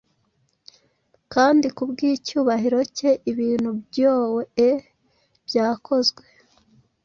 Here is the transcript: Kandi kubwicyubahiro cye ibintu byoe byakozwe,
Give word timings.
Kandi 1.33 1.65
kubwicyubahiro 1.75 2.79
cye 2.97 3.11
ibintu 3.31 3.69
byoe 3.85 4.67
byakozwe, 5.47 6.23